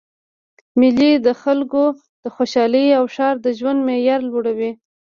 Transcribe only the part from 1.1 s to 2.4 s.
د خلکو د